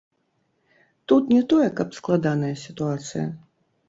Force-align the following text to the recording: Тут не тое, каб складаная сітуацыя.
Тут 1.11 1.29
не 1.33 1.41
тое, 1.51 1.67
каб 1.79 1.93
складаная 1.99 2.49
сітуацыя. 2.65 3.27